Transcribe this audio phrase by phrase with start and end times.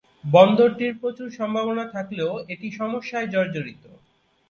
[0.33, 3.83] বন্দরটির প্রচুর সম্ভবনা থাকলেও এটি সমস্যায় জর্জরিত।